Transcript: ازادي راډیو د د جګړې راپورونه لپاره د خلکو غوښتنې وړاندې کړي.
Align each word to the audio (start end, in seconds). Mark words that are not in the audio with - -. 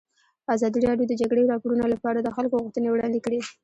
ازادي 0.55 0.79
راډیو 0.87 1.05
د 1.07 1.09
د 1.09 1.13
جګړې 1.21 1.49
راپورونه 1.51 1.85
لپاره 1.93 2.19
د 2.21 2.27
خلکو 2.35 2.61
غوښتنې 2.63 2.89
وړاندې 2.91 3.19
کړي. 3.25 3.39